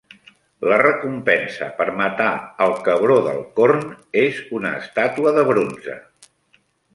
[0.69, 2.29] La recompensa per matar
[2.67, 3.85] el cabró del corn
[4.23, 6.01] és una estàtua de bronze.